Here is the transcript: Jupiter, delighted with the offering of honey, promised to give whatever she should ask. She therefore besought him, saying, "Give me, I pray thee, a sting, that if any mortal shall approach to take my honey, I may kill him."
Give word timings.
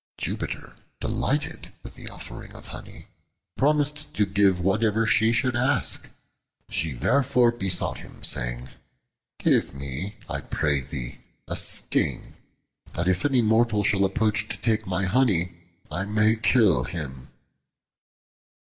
Jupiter, 0.17 0.75
delighted 0.99 1.73
with 1.83 1.93
the 1.93 2.09
offering 2.09 2.55
of 2.55 2.69
honey, 2.69 3.05
promised 3.55 4.11
to 4.15 4.25
give 4.25 4.59
whatever 4.59 5.05
she 5.05 5.31
should 5.31 5.55
ask. 5.55 6.09
She 6.71 6.93
therefore 6.93 7.51
besought 7.51 7.99
him, 7.99 8.23
saying, 8.23 8.69
"Give 9.37 9.75
me, 9.75 10.15
I 10.27 10.41
pray 10.41 10.81
thee, 10.81 11.19
a 11.47 11.55
sting, 11.55 12.33
that 12.93 13.07
if 13.07 13.25
any 13.25 13.43
mortal 13.43 13.83
shall 13.83 14.03
approach 14.03 14.47
to 14.49 14.57
take 14.57 14.87
my 14.87 15.05
honey, 15.05 15.55
I 15.91 16.05
may 16.05 16.35
kill 16.35 16.85
him." 16.85 17.29